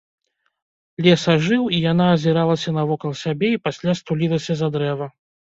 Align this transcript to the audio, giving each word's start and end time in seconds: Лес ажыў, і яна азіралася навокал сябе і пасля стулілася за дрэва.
Лес 1.07 1.23
ажыў, 1.33 1.63
і 1.75 1.81
яна 1.91 2.07
азіралася 2.15 2.69
навокал 2.79 3.11
сябе 3.23 3.53
і 3.59 3.61
пасля 3.69 3.97
стулілася 4.03 4.53
за 4.65 4.73
дрэва. 4.79 5.07